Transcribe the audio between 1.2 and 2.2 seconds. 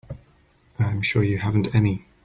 you haven't any.